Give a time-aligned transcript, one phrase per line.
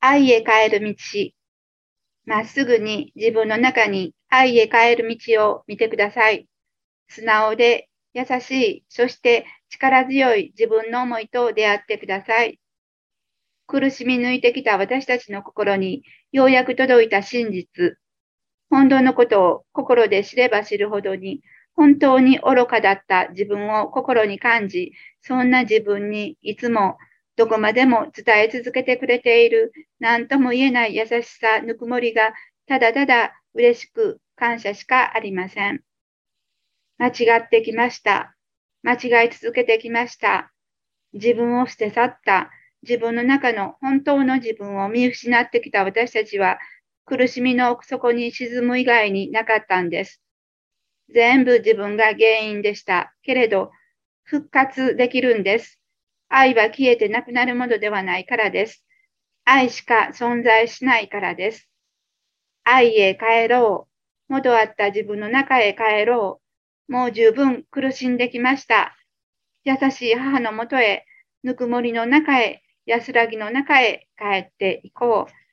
[0.00, 0.94] 愛へ帰る道。
[2.24, 6.46] まっすぐに自分の中に愛へ帰る道を見てください。
[7.08, 12.60] 素直で優しい、そして力強い自分の思いと出会ってください。
[13.66, 16.02] 苦しみ抜いてきた私たちの心に
[16.32, 17.96] ようやく届いた真実。
[18.70, 21.40] 本当のことを心で知れば知るほどに
[21.74, 24.92] 本当に愚かだった自分を心に感じ、
[25.22, 26.98] そんな自分にいつも
[27.38, 32.34] どこまでも伝え続けてくれている何とも言えない優しさ、ぬくもりが
[32.66, 35.80] ただただ嬉しく感謝しかありません。
[36.98, 38.34] 間違ってきました。
[38.82, 40.52] 間違い続けてきました。
[41.12, 42.50] 自分を捨て去った。
[42.82, 46.58] 自分の中の本当の自分を見失ってきた私たちは
[47.04, 50.20] 苦しみの奥底に沈む以外になかったんです。
[51.14, 53.14] 全部自分が原因でした。
[53.22, 53.70] けれど、
[54.24, 55.80] 復活できるんです。
[56.28, 58.84] 愛は消えてなくなるものではないからです。
[59.44, 61.68] 愛しか存在しないからです。
[62.64, 63.88] 愛へ帰ろ
[64.28, 64.32] う。
[64.32, 66.42] 元あった自分の中へ帰ろ
[66.88, 66.92] う。
[66.92, 68.94] もう十分苦しんできました。
[69.64, 71.04] 優しい母のもとへ、
[71.42, 75.47] ぬくもりの中へ、安らぎの中へ帰っていこう。